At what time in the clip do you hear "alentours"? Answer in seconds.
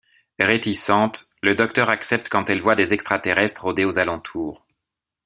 3.99-4.65